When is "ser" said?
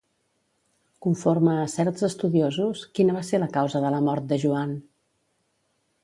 3.27-3.41